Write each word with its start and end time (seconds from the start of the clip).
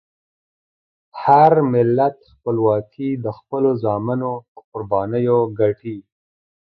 هر 1.23 1.51
ملت 1.73 2.17
خپلواکي 2.33 3.09
د 3.23 3.25
خپلو 3.37 3.69
زامنو 3.83 4.31
په 4.53 4.61
قربانیو 4.71 5.37
ګټي. 5.59 5.97